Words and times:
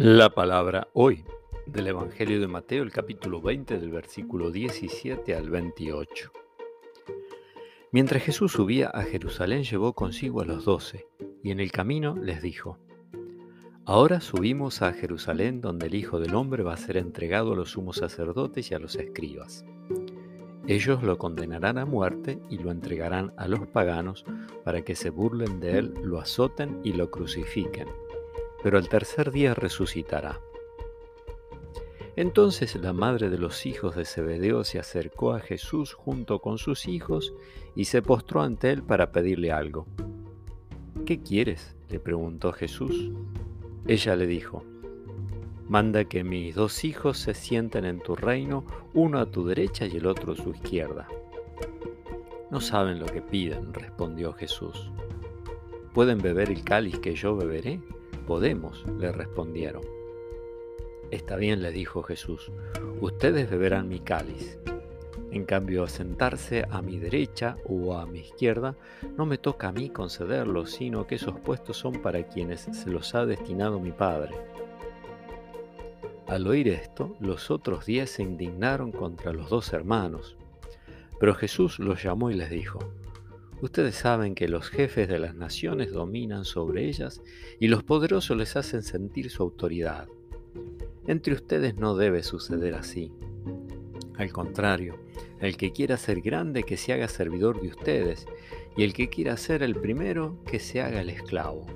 La 0.00 0.32
palabra 0.32 0.86
hoy 0.92 1.24
del 1.66 1.88
Evangelio 1.88 2.38
de 2.38 2.46
Mateo, 2.46 2.84
el 2.84 2.92
capítulo 2.92 3.42
20 3.42 3.80
del 3.80 3.90
versículo 3.90 4.52
17 4.52 5.34
al 5.34 5.50
28. 5.50 6.30
Mientras 7.90 8.22
Jesús 8.22 8.52
subía 8.52 8.90
a 8.90 9.02
Jerusalén 9.02 9.64
llevó 9.64 9.94
consigo 9.94 10.40
a 10.40 10.44
los 10.44 10.64
doce 10.64 11.08
y 11.42 11.50
en 11.50 11.58
el 11.58 11.72
camino 11.72 12.14
les 12.14 12.40
dijo, 12.42 12.78
Ahora 13.86 14.20
subimos 14.20 14.82
a 14.82 14.92
Jerusalén 14.92 15.60
donde 15.60 15.88
el 15.88 15.96
Hijo 15.96 16.20
del 16.20 16.36
Hombre 16.36 16.62
va 16.62 16.74
a 16.74 16.76
ser 16.76 16.96
entregado 16.96 17.54
a 17.54 17.56
los 17.56 17.72
sumos 17.72 17.96
sacerdotes 17.96 18.70
y 18.70 18.74
a 18.74 18.78
los 18.78 18.94
escribas. 18.94 19.64
Ellos 20.68 21.02
lo 21.02 21.18
condenarán 21.18 21.76
a 21.76 21.86
muerte 21.86 22.38
y 22.48 22.58
lo 22.58 22.70
entregarán 22.70 23.32
a 23.36 23.48
los 23.48 23.66
paganos 23.66 24.24
para 24.64 24.82
que 24.82 24.94
se 24.94 25.10
burlen 25.10 25.58
de 25.58 25.78
él, 25.78 25.94
lo 26.04 26.20
azoten 26.20 26.78
y 26.84 26.92
lo 26.92 27.10
crucifiquen 27.10 27.88
pero 28.68 28.76
al 28.76 28.90
tercer 28.90 29.30
día 29.30 29.54
resucitará. 29.54 30.40
Entonces 32.16 32.74
la 32.74 32.92
madre 32.92 33.30
de 33.30 33.38
los 33.38 33.64
hijos 33.64 33.96
de 33.96 34.04
Zebedeo 34.04 34.62
se 34.62 34.78
acercó 34.78 35.32
a 35.32 35.40
Jesús 35.40 35.94
junto 35.94 36.40
con 36.40 36.58
sus 36.58 36.86
hijos 36.86 37.32
y 37.74 37.86
se 37.86 38.02
postró 38.02 38.42
ante 38.42 38.70
él 38.70 38.82
para 38.82 39.10
pedirle 39.10 39.52
algo. 39.52 39.86
¿Qué 41.06 41.22
quieres? 41.22 41.76
le 41.88 41.98
preguntó 41.98 42.52
Jesús. 42.52 43.10
Ella 43.86 44.16
le 44.16 44.26
dijo, 44.26 44.62
Manda 45.66 46.04
que 46.04 46.22
mis 46.22 46.54
dos 46.54 46.84
hijos 46.84 47.16
se 47.16 47.32
sienten 47.32 47.86
en 47.86 48.00
tu 48.00 48.16
reino, 48.16 48.66
uno 48.92 49.18
a 49.18 49.30
tu 49.30 49.46
derecha 49.46 49.86
y 49.86 49.96
el 49.96 50.04
otro 50.04 50.34
a 50.34 50.36
su 50.36 50.50
izquierda. 50.50 51.08
No 52.50 52.60
saben 52.60 52.98
lo 52.98 53.06
que 53.06 53.22
piden, 53.22 53.72
respondió 53.72 54.34
Jesús. 54.34 54.90
¿Pueden 55.94 56.18
beber 56.18 56.50
el 56.50 56.62
cáliz 56.64 56.98
que 56.98 57.14
yo 57.14 57.34
beberé? 57.34 57.80
Podemos, 58.28 58.84
le 58.98 59.10
respondieron. 59.10 59.80
Está 61.10 61.36
bien, 61.36 61.62
le 61.62 61.72
dijo 61.72 62.02
Jesús, 62.02 62.52
ustedes 63.00 63.48
beberán 63.48 63.88
mi 63.88 64.00
cáliz. 64.00 64.58
En 65.30 65.46
cambio, 65.46 65.86
sentarse 65.86 66.66
a 66.70 66.82
mi 66.82 66.98
derecha 66.98 67.56
o 67.64 67.96
a 67.96 68.04
mi 68.04 68.18
izquierda 68.18 68.76
no 69.16 69.24
me 69.24 69.38
toca 69.38 69.68
a 69.68 69.72
mí 69.72 69.88
concederlo, 69.88 70.66
sino 70.66 71.06
que 71.06 71.14
esos 71.14 71.40
puestos 71.40 71.78
son 71.78 72.02
para 72.02 72.22
quienes 72.24 72.68
se 72.70 72.90
los 72.90 73.14
ha 73.14 73.24
destinado 73.24 73.80
mi 73.80 73.92
Padre. 73.92 74.34
Al 76.26 76.46
oír 76.46 76.68
esto, 76.68 77.16
los 77.20 77.50
otros 77.50 77.86
diez 77.86 78.10
se 78.10 78.24
indignaron 78.24 78.92
contra 78.92 79.32
los 79.32 79.48
dos 79.48 79.72
hermanos. 79.72 80.36
Pero 81.18 81.34
Jesús 81.34 81.78
los 81.78 82.02
llamó 82.02 82.30
y 82.30 82.34
les 82.34 82.50
dijo, 82.50 82.78
Ustedes 83.60 83.96
saben 83.96 84.36
que 84.36 84.46
los 84.46 84.68
jefes 84.68 85.08
de 85.08 85.18
las 85.18 85.34
naciones 85.34 85.92
dominan 85.92 86.44
sobre 86.44 86.86
ellas 86.86 87.22
y 87.58 87.66
los 87.66 87.82
poderosos 87.82 88.36
les 88.36 88.54
hacen 88.54 88.84
sentir 88.84 89.30
su 89.30 89.42
autoridad. 89.42 90.06
Entre 91.08 91.34
ustedes 91.34 91.76
no 91.76 91.96
debe 91.96 92.22
suceder 92.22 92.74
así. 92.74 93.10
Al 94.16 94.32
contrario, 94.32 94.98
el 95.40 95.56
que 95.56 95.72
quiera 95.72 95.96
ser 95.96 96.20
grande 96.20 96.62
que 96.62 96.76
se 96.76 96.92
haga 96.92 97.08
servidor 97.08 97.60
de 97.60 97.68
ustedes, 97.68 98.26
y 98.76 98.84
el 98.84 98.92
que 98.92 99.08
quiera 99.08 99.36
ser 99.36 99.62
el 99.62 99.74
primero 99.74 100.38
que 100.44 100.60
se 100.60 100.80
haga 100.80 101.00
el 101.00 101.10
esclavo. 101.10 101.66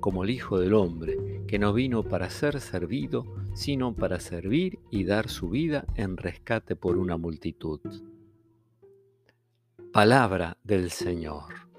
Como 0.00 0.24
el 0.24 0.30
Hijo 0.30 0.58
del 0.58 0.72
Hombre, 0.72 1.42
que 1.46 1.58
no 1.58 1.74
vino 1.74 2.02
para 2.02 2.30
ser 2.30 2.60
servido, 2.60 3.26
sino 3.54 3.94
para 3.94 4.18
servir 4.18 4.78
y 4.90 5.04
dar 5.04 5.28
su 5.28 5.50
vida 5.50 5.84
en 5.94 6.16
rescate 6.16 6.74
por 6.76 6.96
una 6.96 7.18
multitud. 7.18 7.80
Palabra 9.92 10.56
del 10.62 10.92
Señor. 10.92 11.69